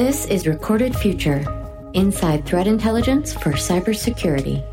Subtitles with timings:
[0.00, 1.44] This is Recorded Future
[1.92, 4.64] Inside Threat Intelligence for Cybersecurity.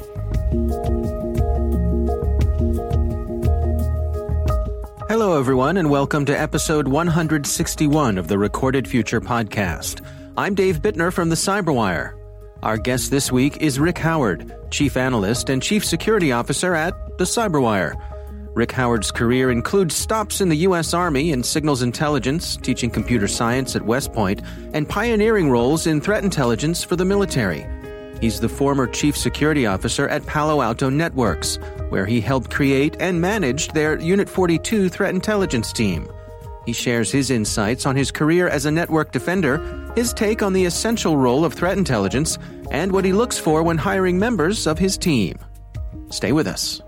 [5.10, 10.00] Hello, everyone, and welcome to episode 161 of the Recorded Future podcast.
[10.38, 12.18] I'm Dave Bittner from the Cyberwire.
[12.64, 17.26] Our guest this week is Rick Howard, Chief Analyst and Chief Security Officer at the
[17.26, 18.02] Cyberwire.
[18.58, 20.92] Rick Howard's career includes stops in the U.S.
[20.92, 24.42] Army in signals intelligence, teaching computer science at West Point,
[24.74, 27.68] and pioneering roles in threat intelligence for the military.
[28.20, 31.58] He's the former Chief Security Officer at Palo Alto Networks,
[31.90, 36.10] where he helped create and managed their Unit 42 threat intelligence team.
[36.66, 39.60] He shares his insights on his career as a network defender,
[39.96, 42.40] his take on the essential role of threat intelligence,
[42.72, 45.38] and what he looks for when hiring members of his team.
[46.10, 46.82] Stay with us.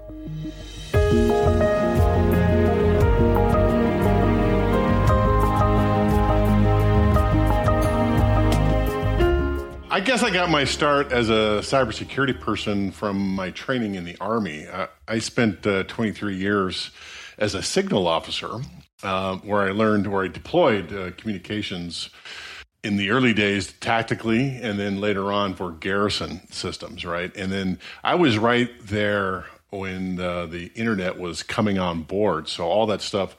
[9.99, 14.15] I guess I got my start as a cybersecurity person from my training in the
[14.21, 14.65] Army.
[14.65, 16.91] I, I spent uh, 23 years
[17.37, 18.61] as a signal officer,
[19.03, 22.11] uh, where I learned, where I deployed uh, communications
[22.81, 27.35] in the early days tactically, and then later on for garrison systems, right?
[27.35, 32.47] And then I was right there when uh, the internet was coming on board.
[32.47, 33.35] So all that stuff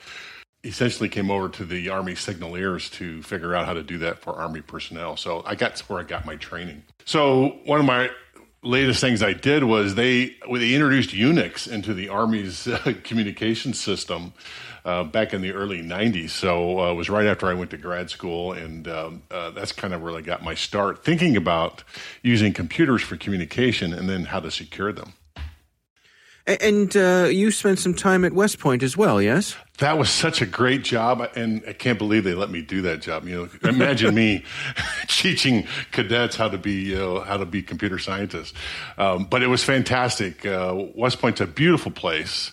[0.62, 4.34] essentially came over to the Army signaleers to figure out how to do that for
[4.34, 5.16] Army personnel.
[5.16, 6.82] So I got where I got my training.
[7.04, 8.10] So one of my
[8.62, 14.34] latest things I did was they they introduced Unix into the Army's uh, communication system
[14.84, 16.30] uh, back in the early '90s.
[16.30, 19.72] So uh, it was right after I went to grad school, and um, uh, that's
[19.72, 21.84] kind of where I got my start thinking about
[22.22, 25.14] using computers for communication and then how to secure them.
[26.46, 29.56] And uh, you spent some time at West Point as well, yes?
[29.78, 33.00] That was such a great job, and I can't believe they let me do that
[33.00, 33.26] job.
[33.26, 34.44] You know, imagine me
[35.06, 38.52] teaching cadets how to be you know, how to be computer scientists.
[38.98, 40.44] Um, but it was fantastic.
[40.44, 42.52] Uh, West Point's a beautiful place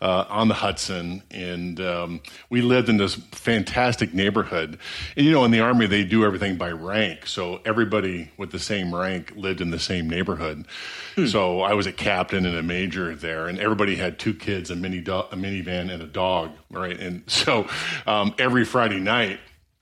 [0.00, 2.20] uh, on the Hudson, and um,
[2.50, 4.78] we lived in this fantastic neighborhood.
[5.16, 8.58] And you know, in the army, they do everything by rank, so everybody with the
[8.58, 10.66] same rank lived in the same neighborhood.
[11.16, 11.26] Hmm.
[11.26, 14.76] So I was a captain and a major there, and everybody had two kids, a
[14.76, 16.98] mini do- a minivan, and a dog, right?
[16.98, 17.68] And so
[18.06, 19.40] um, every Friday night.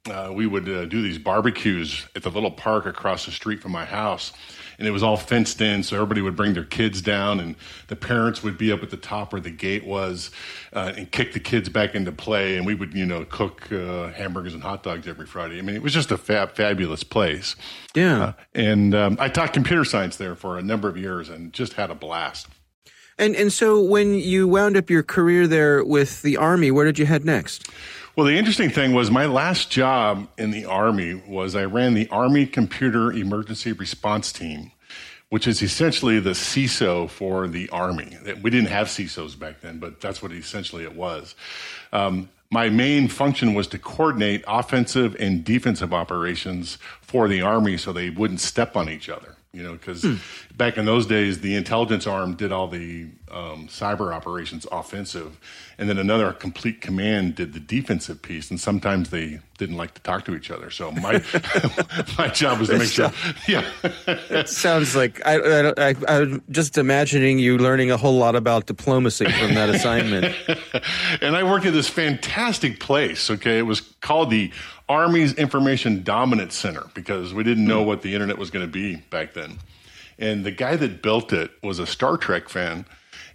[0.08, 3.72] Uh, we would uh, do these barbecues at the little park across the street from
[3.72, 4.32] my house
[4.78, 5.82] and it was all fenced in.
[5.82, 7.56] So everybody would bring their kids down, and
[7.88, 10.30] the parents would be up at the top where the gate was,
[10.72, 12.56] uh, and kick the kids back into play.
[12.56, 15.58] And we would, you know, cook uh, hamburgers and hot dogs every Friday.
[15.58, 17.56] I mean, it was just a fab, fabulous place.
[17.94, 18.22] Yeah.
[18.22, 21.74] Uh, and um, I taught computer science there for a number of years, and just
[21.74, 22.48] had a blast.
[23.18, 26.98] And and so when you wound up your career there with the Army, where did
[26.98, 27.70] you head next?
[28.16, 32.08] Well, the interesting thing was my last job in the Army was I ran the
[32.08, 34.72] Army Computer Emergency Response Team,
[35.28, 38.16] which is essentially the CISO for the Army.
[38.40, 41.34] We didn't have CISOs back then, but that's what essentially it was.
[41.92, 47.92] Um, my main function was to coordinate offensive and defensive operations for the Army so
[47.92, 50.16] they wouldn't step on each other you know, because hmm.
[50.54, 55.40] back in those days, the intelligence arm did all the um, cyber operations offensive,
[55.78, 58.50] and then another complete command did the defensive piece.
[58.50, 60.68] And sometimes they didn't like to talk to each other.
[60.68, 61.22] So my
[62.18, 63.10] my job was to make sure.
[63.48, 63.64] Yeah,
[64.06, 68.66] it sounds like I, I, I, I'm just imagining you learning a whole lot about
[68.66, 70.34] diplomacy from that assignment.
[71.22, 73.30] and I worked at this fantastic place.
[73.30, 74.52] Okay, it was called the
[74.88, 78.96] Army's Information Dominance Center because we didn't know what the internet was going to be
[78.96, 79.58] back then.
[80.18, 82.86] And the guy that built it was a Star Trek fan,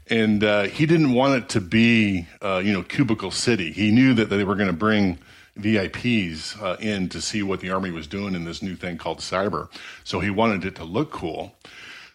[0.09, 3.71] and uh, he didn't want it to be, uh, you know, cubicle city.
[3.71, 5.19] He knew that they were going to bring
[5.59, 9.19] VIPs uh, in to see what the Army was doing in this new thing called
[9.19, 9.69] cyber.
[10.03, 11.53] So he wanted it to look cool.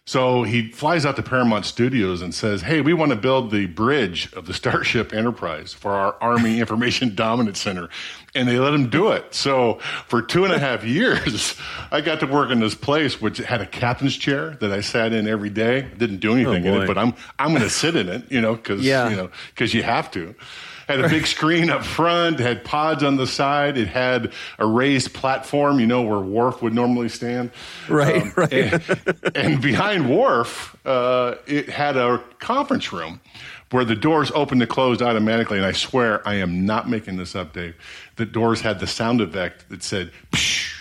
[0.09, 3.67] So he flies out to Paramount Studios and says, Hey, we want to build the
[3.67, 7.88] bridge of the Starship Enterprise for our Army Information Dominance Center.
[8.32, 9.35] And they let him do it.
[9.35, 11.56] So for two and a half years,
[11.91, 15.12] I got to work in this place, which had a captain's chair that I sat
[15.12, 15.82] in every day.
[15.97, 18.31] Didn't do oh, anything oh in it, but I'm, I'm going to sit in it,
[18.31, 19.08] you know, cause, yeah.
[19.08, 20.37] you know, you have to
[20.87, 23.77] had a big screen up front, had pods on the side.
[23.77, 27.50] It had a raised platform, you know, where Worf would normally stand.
[27.88, 28.53] Right, um, right.
[28.53, 33.21] And, and, behind Worf, uh, it had a conference room
[33.71, 35.56] where the doors opened and closed automatically.
[35.56, 37.75] And I swear, I am not making this up, Dave.
[38.17, 40.75] The doors had the sound effect that said, Psh,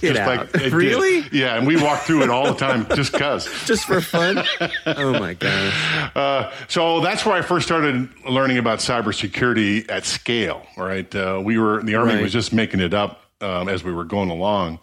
[0.00, 0.54] Get just out.
[0.54, 1.22] like really?
[1.22, 1.32] Did.
[1.32, 3.46] Yeah, and we walk through it all the time just cause.
[3.66, 4.44] just for fun.
[4.86, 6.10] Oh my gosh.
[6.16, 10.66] Uh, so that's where I first started learning about cybersecurity at scale.
[10.76, 12.22] Right, uh, we were the army right.
[12.22, 14.80] was just making it up um, as we were going along.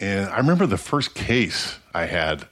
[0.00, 2.46] And I remember the first case I had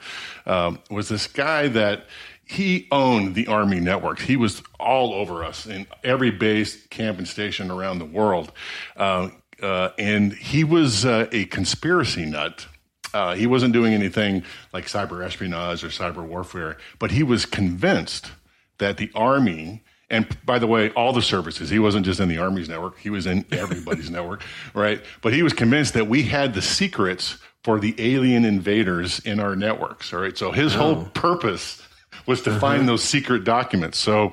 [0.46, 2.06] um, was this guy that
[2.48, 4.20] he owned the Army network.
[4.20, 8.52] He was all over us in every base, camp, and station around the world.
[8.96, 9.28] Uh,
[9.62, 12.66] uh, and he was uh, a conspiracy nut.
[13.14, 18.30] Uh, he wasn't doing anything like cyber espionage or cyber warfare, but he was convinced
[18.78, 21.68] that the Army and by the way, all the services.
[21.68, 24.42] He wasn't just in the Army's network, he was in everybody's network,
[24.74, 25.02] right?
[25.20, 29.54] But he was convinced that we had the secrets for the alien invaders in our
[29.54, 30.36] networks, all right?
[30.36, 30.78] So his oh.
[30.78, 31.82] whole purpose
[32.28, 32.60] was to uh-huh.
[32.60, 33.98] find those secret documents.
[33.98, 34.32] So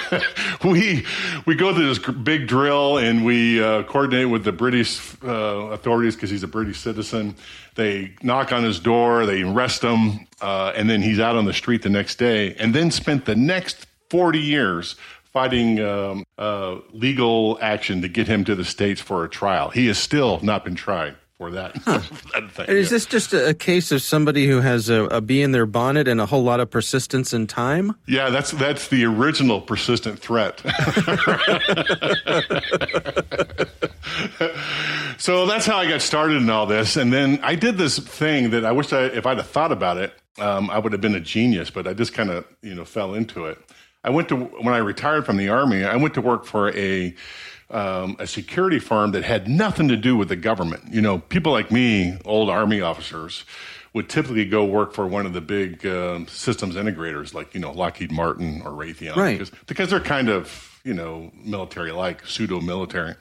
[0.64, 1.04] we
[1.46, 5.28] we go through this big drill and we uh, coordinate with the British uh,
[5.72, 7.34] authorities because he's a British citizen.
[7.74, 11.54] They knock on his door, they arrest him, uh, and then he's out on the
[11.54, 12.54] street the next day.
[12.54, 14.94] And then spent the next 40 years
[15.32, 19.70] fighting um, uh, legal action to get him to the States for a trial.
[19.70, 21.74] He has still not been tried for that.
[22.32, 22.96] That thing, is yeah.
[22.96, 26.08] this just a, a, case of somebody who has a, a, bee in their bonnet
[26.08, 27.94] and a whole lot of persistence and time?
[28.06, 30.60] Yeah, that's that's the original persistent threat.
[35.18, 38.48] so that's how I got started in all this, and then I did this thing
[38.50, 41.14] that I wish I, if I'd have thought about it, um, I would have been
[41.14, 43.58] a genius, but I just kind of you know fell into it.
[44.04, 45.84] I went to when I retired from the army.
[45.84, 47.14] I went to work for a
[47.72, 50.92] um, a security firm that had nothing to do with the government.
[50.92, 53.44] You know, people like me, old army officers,
[53.94, 57.72] would typically go work for one of the big uh, systems integrators, like you know
[57.72, 59.38] Lockheed Martin or Raytheon, right?
[59.38, 63.14] Because, because they're kind of you know military like, pseudo military.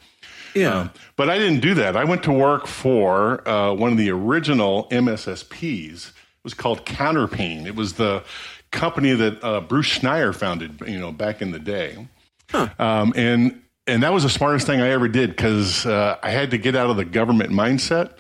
[0.53, 0.79] Yeah.
[0.79, 1.95] Um, but I didn't do that.
[1.95, 6.09] I went to work for uh, one of the original MSSPs.
[6.09, 7.65] It was called Counterpane.
[7.65, 8.23] It was the
[8.71, 12.07] company that uh, Bruce Schneier founded, you know, back in the day.
[12.49, 12.69] Huh.
[12.79, 16.51] Um, and and that was the smartest thing I ever did because uh, I had
[16.51, 18.11] to get out of the government mindset.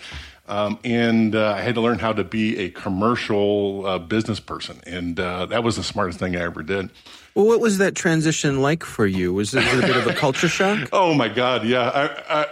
[0.47, 4.81] Um, and uh, I had to learn how to be a commercial uh, business person,
[4.85, 6.89] and uh, that was the smartest thing I ever did.
[7.35, 9.33] Well, what was that transition like for you?
[9.33, 10.89] Was it, a bit of a culture shock?
[10.93, 11.89] oh my God, yeah.
[11.89, 12.47] I, I,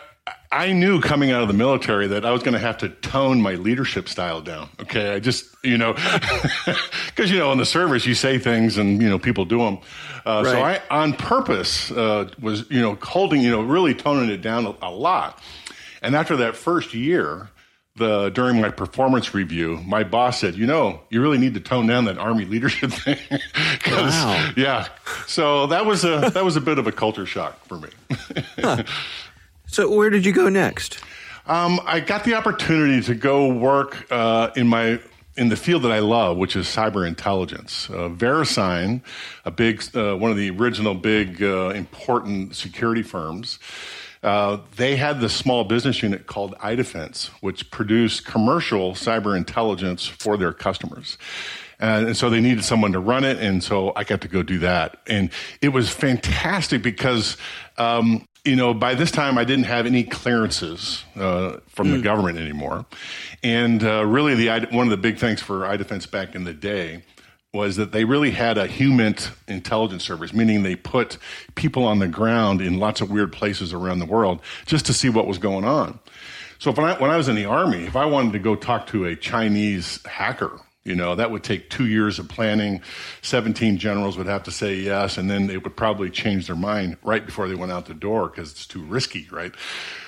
[0.52, 3.40] I knew coming out of the military that I was going to have to tone
[3.40, 4.70] my leadership style down.
[4.82, 5.14] Okay.
[5.14, 5.94] I just, you know,
[7.06, 9.78] because, you know, in the service, you say things and, you know, people do them.
[10.26, 10.52] Uh, right.
[10.52, 14.66] So I, on purpose, uh, was, you know, holding, you know, really toning it down
[14.66, 15.40] a, a lot.
[16.02, 17.50] And after that first year,
[18.00, 21.86] the during my performance review, my boss said, "You know, you really need to tone
[21.86, 23.18] down that army leadership thing."
[23.88, 24.52] wow.
[24.58, 24.88] Yeah.
[25.28, 27.90] So that was a that was a bit of a culture shock for me.
[28.58, 28.84] huh.
[29.72, 31.00] So, where did you go next?
[31.46, 35.00] Um, I got the opportunity to go work uh, in my
[35.38, 37.88] in the field that I love, which is cyber intelligence.
[37.90, 39.02] Uh, VeriSign,
[39.46, 43.60] a big uh, one of the original big uh, important security firms.
[44.24, 50.36] Uh, they had this small business unit called iDefense, which produced commercial cyber intelligence for
[50.36, 51.18] their customers.
[51.80, 53.38] And, so they needed someone to run it.
[53.38, 54.98] And so I got to go do that.
[55.08, 55.30] And
[55.62, 57.38] it was fantastic because
[57.78, 61.92] um, you know, by this time I didn't have any clearances uh, from mm.
[61.92, 62.04] the hmm.
[62.04, 62.86] government anymore,
[63.44, 67.04] and uh, really the one of the big things for iDefense back in the day
[67.54, 69.16] was that they really had a human
[69.48, 71.18] intelligence service, meaning they put
[71.56, 75.10] people on the ground in lots of weird places around the world just to see
[75.10, 76.00] what was going on.
[76.60, 78.86] So when I, when I was in the army, if I wanted to go talk
[78.88, 82.82] to a Chinese hacker you know, that would take two years of planning.
[83.22, 86.98] 17 generals would have to say yes, and then they would probably change their mind
[87.04, 89.54] right before they went out the door because it's too risky, right?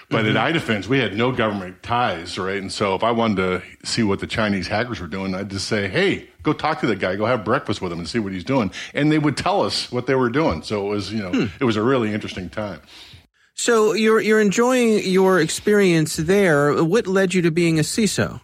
[0.09, 0.35] But mm-hmm.
[0.35, 2.61] at iDefense, we had no government ties, right?
[2.61, 5.67] And so if I wanted to see what the Chinese hackers were doing, I'd just
[5.67, 8.33] say, hey, go talk to that guy, go have breakfast with him and see what
[8.33, 8.71] he's doing.
[8.93, 10.63] And they would tell us what they were doing.
[10.63, 11.45] So it was, you know, hmm.
[11.59, 12.81] it was a really interesting time.
[13.53, 16.83] So you're, you're enjoying your experience there.
[16.83, 18.41] What led you to being a CISO?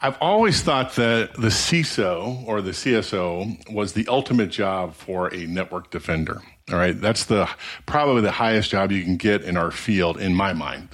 [0.00, 5.46] I've always thought that the CISO or the CSO was the ultimate job for a
[5.46, 6.40] network defender.
[6.70, 6.98] All right.
[6.98, 7.48] That's the
[7.86, 10.90] probably the highest job you can get in our field in my mind.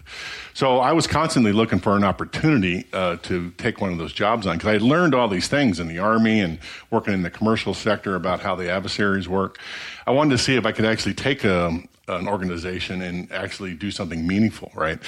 [0.54, 4.46] So I was constantly looking for an opportunity uh, to take one of those jobs
[4.46, 7.30] on because I had learned all these things in the Army and working in the
[7.30, 9.58] commercial sector about how the adversaries work.
[10.06, 13.90] I wanted to see if I could actually take a, an organization and actually do
[13.90, 15.00] something meaningful, right?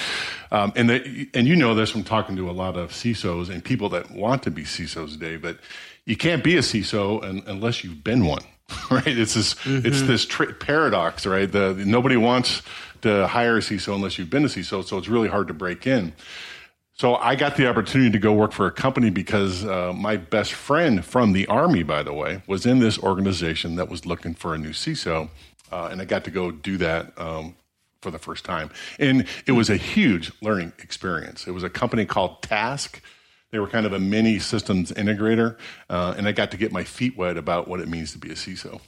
[0.51, 3.63] Um, and the, and you know this from talking to a lot of CISOs and
[3.63, 5.59] people that want to be CISOs today, but
[6.03, 8.43] you can't be a CISO unless you've been one,
[8.91, 9.07] right?
[9.07, 9.87] It's this mm-hmm.
[9.87, 11.49] it's this tri- paradox, right?
[11.49, 12.63] The, nobody wants
[13.01, 15.87] to hire a CISO unless you've been a CISO, so it's really hard to break
[15.87, 16.13] in.
[16.93, 20.53] So I got the opportunity to go work for a company because uh, my best
[20.53, 24.55] friend from the Army, by the way, was in this organization that was looking for
[24.55, 25.29] a new CISO
[25.71, 27.55] uh, and I got to go do that um,
[28.01, 28.69] for the first time.
[28.99, 31.47] And it was a huge learning experience.
[31.47, 33.01] It was a company called TASC.
[33.51, 35.57] They were kind of a mini systems integrator,
[35.89, 38.29] uh, and I got to get my feet wet about what it means to be
[38.29, 38.81] a CISO.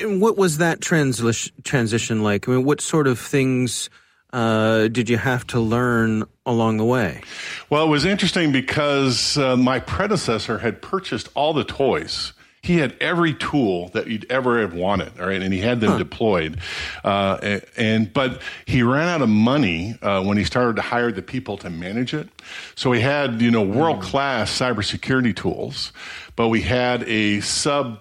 [0.00, 2.48] And what was that transition transition like?
[2.48, 3.88] I mean, what sort of things
[4.32, 7.22] uh, did you have to learn along the way?
[7.70, 12.32] Well, it was interesting because uh, my predecessor had purchased all the toys
[12.66, 15.92] he had every tool that you'd ever have wanted, all right, and he had them
[15.92, 15.98] huh.
[15.98, 16.58] deployed.
[17.04, 21.22] Uh, and but he ran out of money uh, when he started to hire the
[21.22, 22.28] people to manage it.
[22.74, 25.92] So he had you know world class cybersecurity tools,
[26.34, 28.00] but we had a sub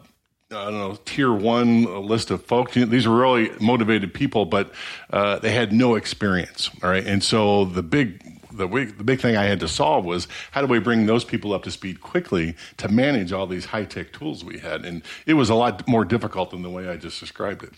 [0.52, 2.76] I don't know, tier one list of folks.
[2.76, 4.72] These were really motivated people, but
[5.12, 6.70] uh, they had no experience.
[6.84, 7.06] All right.
[7.06, 8.22] And so the big
[8.52, 11.52] the, the big thing I had to solve was how do we bring those people
[11.52, 15.34] up to speed quickly to manage all these high tech tools we had, and it
[15.34, 17.74] was a lot more difficult than the way I just described it.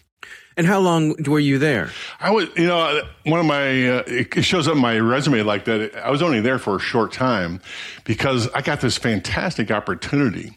[0.57, 1.91] And how long were you there?
[2.19, 5.65] I was, you know, one of my, uh, it shows up in my resume like
[5.65, 5.95] that.
[5.95, 7.61] I was only there for a short time
[8.03, 10.51] because I got this fantastic opportunity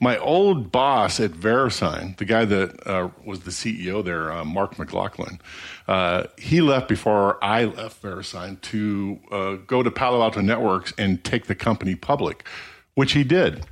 [0.00, 4.78] my old boss at VeriSign, the guy that uh, was the CEO there, uh, Mark
[4.78, 5.38] McLaughlin,
[5.86, 11.22] uh, he left before I left VeriSign to uh, go to Palo Alto Networks and
[11.22, 12.46] take the company public,
[12.94, 13.64] which he did.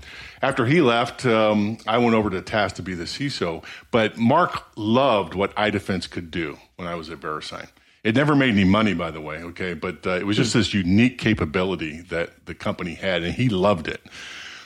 [0.43, 3.65] After he left, um, I went over to TASC to be the CISO.
[3.91, 7.69] But Mark loved what iDefense could do when I was at VeriSign.
[8.05, 9.75] It never made any money, by the way, okay?
[9.75, 13.89] But uh, it was just this unique capability that the company had, and he loved
[13.89, 14.01] it.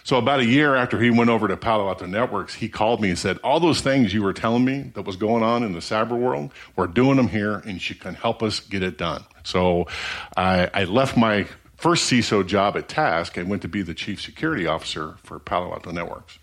[0.04, 3.10] So about a year after he went over to Palo Alto Networks, he called me
[3.10, 5.80] and said, "All those things you were telling me that was going on in the
[5.80, 9.86] cyber world, we're doing them here, and you can help us get it done." So
[10.36, 14.20] I, I left my first CISO job at TASC and went to be the chief
[14.20, 16.38] security officer for Palo Alto Networks.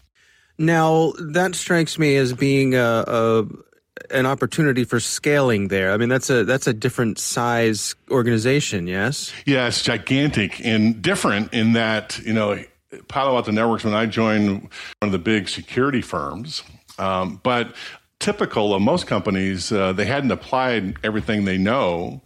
[0.58, 3.46] Now that strikes me as being a, a
[4.12, 5.92] an opportunity for scaling there.
[5.92, 9.32] I mean, that's a that's a different size organization, yes.
[9.46, 12.62] Yeah, it's gigantic and different in that you know
[13.08, 14.70] Palo Alto Networks, when I joined one
[15.02, 16.64] of the big security firms,
[16.98, 17.76] um, but
[18.20, 22.22] typical of most companies, uh, they hadn't applied everything they know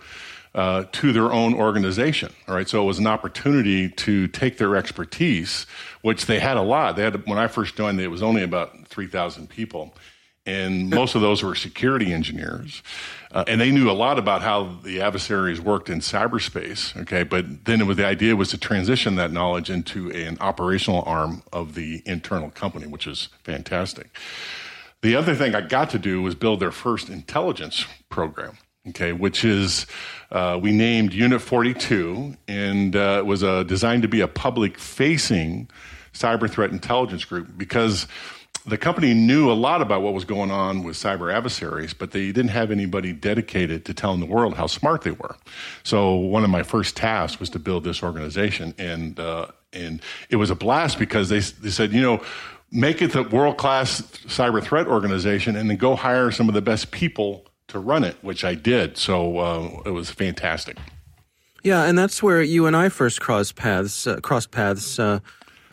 [0.56, 2.32] uh, to their own organization.
[2.48, 5.66] All right, so it was an opportunity to take their expertise,
[6.02, 6.96] which they had a lot.
[6.96, 9.96] They had when I first joined, it was only about three thousand people,
[10.46, 12.84] and most of those were security engineers,
[13.34, 16.96] uh, and they knew a lot about how the adversaries worked in cyberspace.
[17.02, 21.42] Okay, but then was the idea was to transition that knowledge into an operational arm
[21.52, 24.16] of the internal company, which is fantastic.
[25.02, 28.58] The other thing I got to do was build their first intelligence program.
[28.90, 29.88] Okay, which is
[30.30, 35.70] uh, we named Unit 42, and uh, it was uh, designed to be a public-facing
[36.14, 38.08] cyber threat intelligence group because
[38.66, 42.28] the company knew a lot about what was going on with cyber adversaries, but they
[42.28, 45.36] didn't have anybody dedicated to telling the world how smart they were.
[45.84, 50.38] So one of my first tasks was to build this organization, and uh, and it
[50.38, 52.22] was a blast because they they said, you know,
[52.72, 56.62] make it the world class cyber threat organization, and then go hire some of the
[56.62, 58.98] best people to run it, which I did.
[58.98, 60.78] So uh, it was fantastic.
[61.64, 64.06] Yeah, and that's where you and I first crossed paths.
[64.06, 65.00] Uh, crossed paths.
[65.00, 65.20] Uh,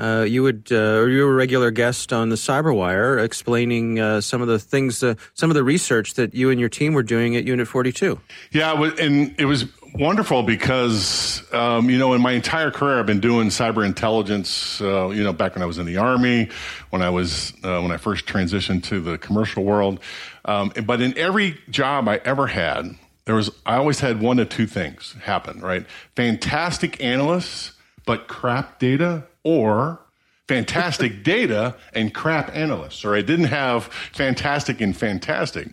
[0.01, 4.41] uh, you would, uh, you were a regular guest on the Cyberwire, explaining uh, some
[4.41, 7.37] of the things, uh, some of the research that you and your team were doing
[7.37, 8.19] at Unit 42.
[8.51, 13.21] Yeah, and it was wonderful because um, you know in my entire career I've been
[13.21, 14.81] doing cyber intelligence.
[14.81, 16.49] Uh, you know, back when I was in the army,
[16.91, 20.01] when I was uh, when I first transitioned to the commercial world,
[20.45, 24.49] um, but in every job I ever had, there was I always had one of
[24.49, 25.61] two things happen.
[25.61, 27.73] Right, fantastic analysts,
[28.07, 30.01] but crap data or
[30.49, 35.69] fantastic data and crap analysts, or I didn't have fantastic and fantastic.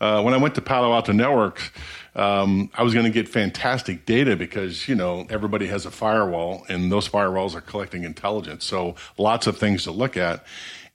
[0.00, 1.70] Uh, when I went to Palo Alto Networks,
[2.14, 6.64] um, I was going to get fantastic data because you know everybody has a firewall,
[6.68, 8.64] and those firewalls are collecting intelligence.
[8.64, 10.44] So lots of things to look at,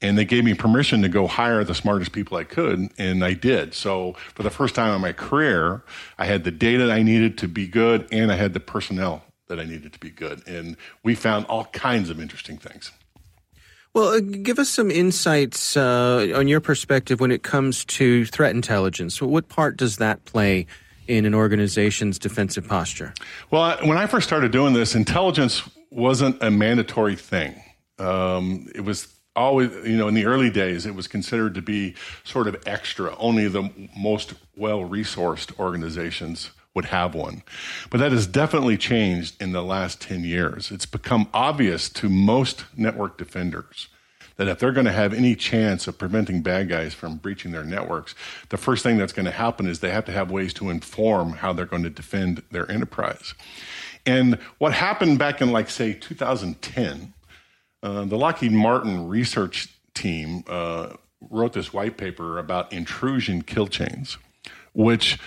[0.02, 3.34] and they gave me permission to go hire the smartest people I could, and I
[3.34, 3.74] did.
[3.74, 5.84] So for the first time in my career,
[6.18, 9.60] I had the data I needed to be good, and I had the personnel that
[9.60, 10.48] I needed to be good.
[10.48, 12.92] And we found all kinds of interesting things.
[13.94, 18.54] Well, uh, give us some insights uh, on your perspective when it comes to threat
[18.54, 19.22] intelligence.
[19.22, 20.66] What part does that play
[21.08, 23.14] in an organization's defensive posture?
[23.52, 25.62] Well, when I first started doing this, intelligence
[25.92, 27.62] wasn't a mandatory thing.
[27.98, 31.96] Um, it was always, you know, in the early days, it was considered to be
[32.24, 33.16] sort of extra.
[33.18, 37.42] Only the most well resourced organizations would have one.
[37.90, 40.72] But that has definitely changed in the last 10 years.
[40.72, 43.88] It's become obvious to most network defenders
[44.38, 47.64] that if they're going to have any chance of preventing bad guys from breaching their
[47.64, 48.16] networks,
[48.50, 51.32] the first thing that's going to happen is they have to have ways to inform
[51.32, 53.34] how they're going to defend their enterprise.
[54.06, 57.14] And what happened back in, like, say, 2010,
[57.82, 60.98] uh, the Lockheed Martin research team uh,
[61.30, 64.18] wrote this white paper about intrusion kill chains,
[64.74, 65.18] which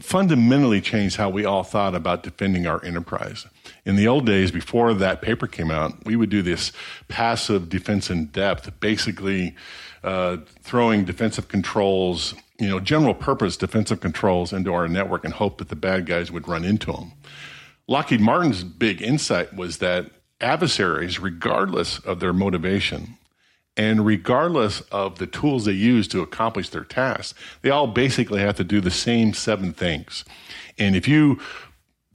[0.00, 3.46] fundamentally changed how we all thought about defending our enterprise.
[3.84, 6.72] In the old days, before that paper came out, we would do this
[7.08, 9.54] passive defense in depth, basically
[10.02, 15.58] uh, throwing defensive controls, you know, general purpose defensive controls into our network and hope
[15.58, 17.12] that the bad guys would run into them.
[17.86, 23.18] Lockheed Martin's big insight was that adversaries, regardless of their motivation,
[23.76, 28.56] and regardless of the tools they use to accomplish their tasks, they all basically have
[28.56, 30.24] to do the same seven things.
[30.78, 31.40] And if you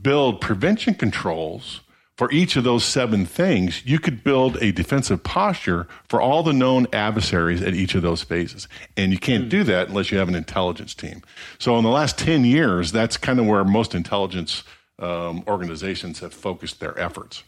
[0.01, 1.81] build prevention controls
[2.15, 6.53] for each of those seven things, you could build a defensive posture for all the
[6.53, 8.67] known adversaries at each of those phases.
[8.95, 11.21] And you can't do that unless you have an intelligence team.
[11.59, 14.63] So in the last 10 years, that's kind of where most intelligence
[14.99, 17.43] um, organizations have focused their efforts.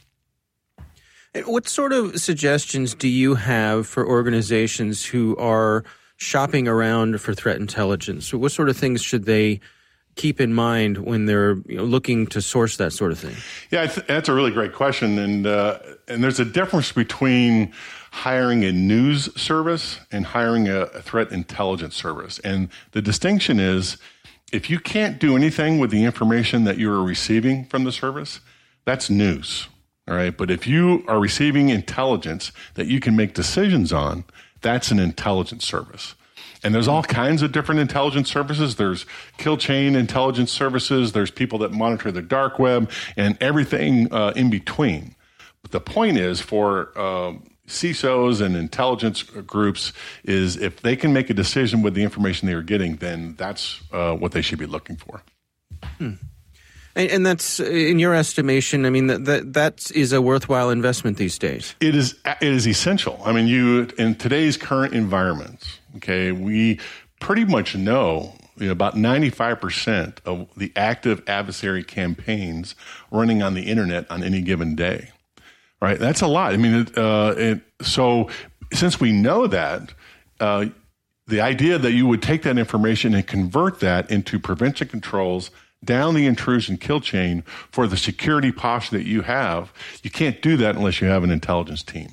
[1.45, 5.83] What sort of suggestions do you have for organizations who are
[6.17, 8.33] shopping around for threat intelligence?
[8.33, 9.59] What sort of things should they
[10.15, 13.35] keep in mind when they're you know, looking to source that sort of thing?
[13.71, 17.73] Yeah, that's a really great question, and uh, and there's a difference between
[18.11, 23.97] hiring a news service and hiring a, a threat intelligence service, and the distinction is
[24.51, 28.39] if you can't do anything with the information that you are receiving from the service,
[28.83, 29.67] that's news.
[30.09, 30.35] All right.
[30.35, 34.23] But if you are receiving intelligence that you can make decisions on,
[34.61, 36.15] that's an intelligence service.
[36.63, 38.75] And there's all kinds of different intelligence services.
[38.75, 39.05] There's
[39.37, 41.11] kill chain intelligence services.
[41.11, 45.15] There's people that monitor the dark web and everything uh, in between.
[45.61, 51.29] But the point is for um, CISOs and intelligence groups is if they can make
[51.29, 54.65] a decision with the information they are getting, then that's uh, what they should be
[54.65, 55.21] looking for.
[55.97, 56.13] Hmm.
[56.95, 61.17] And, and, that's, in your estimation, I mean, that, that that is a worthwhile investment
[61.17, 61.75] these days.
[61.79, 62.15] It is.
[62.25, 63.21] It is essential.
[63.23, 66.79] I mean, you in today's current environments, okay, we
[67.19, 72.75] pretty much know, you know about ninety five percent of the active adversary campaigns
[73.11, 75.11] running on the internet on any given day.
[75.81, 75.99] Right.
[75.99, 76.53] That's a lot.
[76.53, 78.29] I mean, uh, it, so
[78.73, 79.93] since we know that.
[80.39, 80.67] Uh,
[81.27, 85.51] the idea that you would take that information and convert that into prevention controls
[85.83, 89.71] down the intrusion kill chain for the security posture that you have.
[90.03, 92.09] You can't do that unless you have an intelligence team.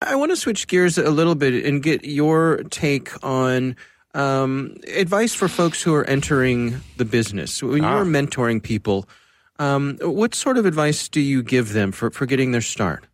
[0.00, 3.76] I want to switch gears a little bit and get your take on
[4.14, 7.62] um, advice for folks who are entering the business.
[7.62, 7.96] When ah.
[7.96, 9.08] you're mentoring people,
[9.58, 13.06] um, what sort of advice do you give them for, for getting their start?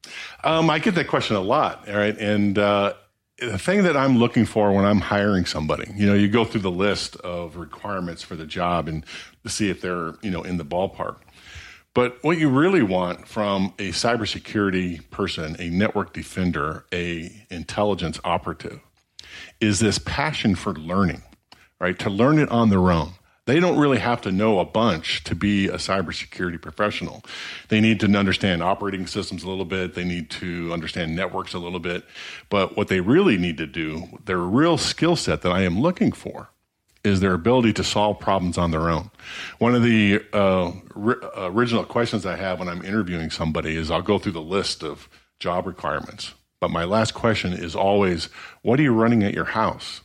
[0.45, 2.17] Um, I get that question a lot, all right?
[2.17, 2.95] And uh,
[3.39, 6.63] the thing that I'm looking for when I'm hiring somebody, you know, you go through
[6.63, 9.05] the list of requirements for the job and
[9.45, 11.19] to see if they're, you know, in the ballpark.
[11.95, 18.81] But what you really want from a cybersecurity person, a network defender, a intelligence operative,
[19.61, 21.23] is this passion for learning,
[21.81, 21.99] right?
[22.01, 23.13] To learn it on their own.
[23.49, 27.23] They don't really have to know a bunch to be a cybersecurity professional.
[27.69, 29.95] They need to understand operating systems a little bit.
[29.95, 32.05] They need to understand networks a little bit.
[32.51, 36.13] But what they really need to do, their real skill set that I am looking
[36.13, 36.51] for,
[37.03, 39.11] is their ability to solve problems on their own.
[39.57, 44.03] One of the uh, ri- original questions I have when I'm interviewing somebody is I'll
[44.03, 45.09] go through the list of
[45.41, 46.35] job requirements.
[46.61, 48.29] But my last question is always,
[48.61, 50.03] what are you running at your house?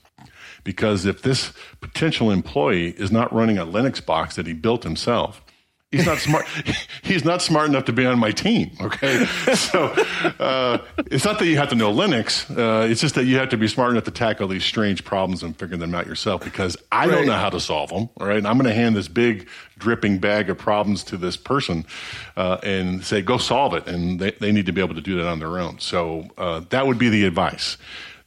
[0.63, 5.41] Because if this potential employee is not running a Linux box that he built himself,
[5.93, 6.45] he's not smart.
[7.03, 8.71] he's not smart enough to be on my team.
[8.81, 9.85] Okay, so
[10.39, 12.49] uh, it's not that you have to know Linux.
[12.49, 15.43] Uh, it's just that you have to be smart enough to tackle these strange problems
[15.43, 16.43] and figure them out yourself.
[16.43, 17.11] Because I right.
[17.11, 18.09] don't know how to solve them.
[18.19, 19.47] All right, and I'm going to hand this big
[19.77, 21.85] dripping bag of problems to this person
[22.35, 25.17] uh, and say, "Go solve it," and they, they need to be able to do
[25.17, 25.79] that on their own.
[25.79, 27.77] So uh, that would be the advice.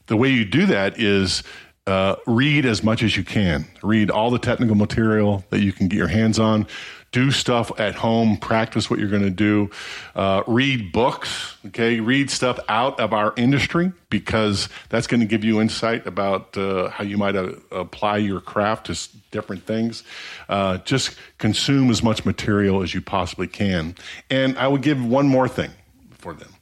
[0.07, 1.43] The way you do that is
[1.87, 3.65] uh, read as much as you can.
[3.81, 6.67] Read all the technical material that you can get your hands on.
[7.13, 8.35] Do stuff at home.
[8.35, 9.71] Practice what you're going to do.
[10.13, 11.55] Uh, read books.
[11.67, 16.57] Okay, read stuff out of our industry because that's going to give you insight about
[16.57, 20.03] uh, how you might uh, apply your craft to different things.
[20.49, 23.95] Uh, just consume as much material as you possibly can.
[24.29, 25.71] And I would give one more thing
[26.11, 26.53] for them.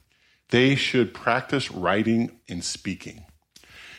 [0.50, 3.25] They should practice writing and speaking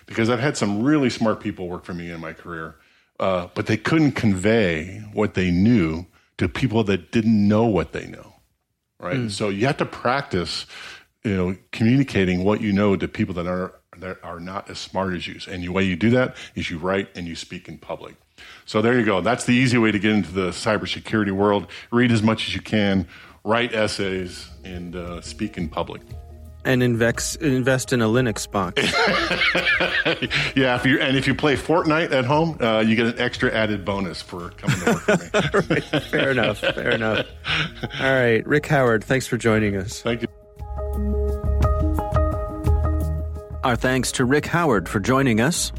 [0.08, 2.76] because I've had some really smart people work for me in my career,
[3.20, 6.08] uh, but they couldn't convey what they knew
[6.39, 8.34] to people that didn't know what they know.
[9.00, 9.17] Right.
[9.17, 9.32] Mm.
[9.32, 10.65] So you have to practice,
[11.24, 15.13] you know, communicating what you know to people that are that are not as smart
[15.13, 15.39] as you.
[15.52, 18.15] And the way you do that is you write and you speak in public.
[18.65, 19.22] So there you go.
[19.22, 21.67] That's the easy way to get into the cybersecurity world.
[21.91, 23.08] Read as much as you can,
[23.43, 26.02] write essays, and uh, speak in public.
[26.67, 28.84] And invest invest in a Linux box.
[30.56, 33.49] yeah, if you and if you play Fortnite at home, uh, you get an extra
[33.53, 35.82] added bonus for coming to work for me.
[35.93, 36.60] right, fair enough.
[36.60, 37.25] Fair enough.
[38.01, 40.01] All right, Rick Howard, thanks for joining us.
[40.01, 40.27] Thank you.
[43.63, 45.71] Our thanks to Rick Howard for joining us.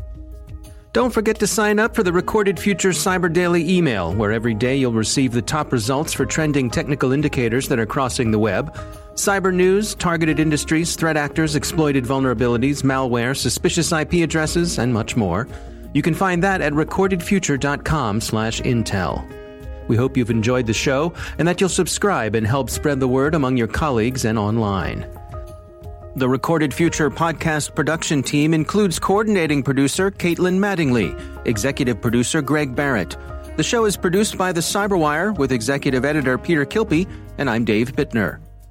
[0.94, 4.77] Don't forget to sign up for the Recorded Future Cyber Daily email, where every day
[4.77, 8.77] you'll receive the top results for trending technical indicators that are crossing the web,
[9.19, 15.47] cyber news, targeted industries, threat actors, exploited vulnerabilities, malware, suspicious IP addresses, and much more.
[15.93, 19.25] You can find that at recordedfuture.com/intel.
[19.89, 23.35] We hope you've enjoyed the show and that you'll subscribe and help spread the word
[23.35, 25.07] among your colleagues and online.
[26.17, 33.17] The Recorded Future podcast production team includes coordinating producer Caitlin Mattingly, executive producer Greg Barrett.
[33.57, 37.07] The show is produced by The Cyberwire with executive editor Peter Kilpe,
[37.39, 38.41] and I'm Dave Bittner.